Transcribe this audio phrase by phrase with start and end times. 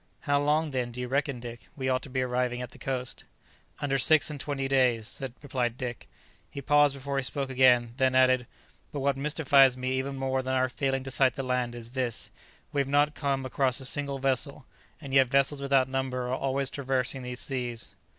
[0.21, 2.79] "How long, then, do you reckon, Dick, we ought to be in arriving at the
[2.79, 3.23] coast?"
[3.79, 6.09] "Under six and twenty days," replied Dick.
[6.49, 8.47] He paused before he spoke again, then added,
[8.91, 12.31] "But what mystifies me even more than our failing to sight the land is this:
[12.73, 14.65] we have not come across a single vessel;
[14.99, 17.93] and yet vessels without number are always traversing these seas."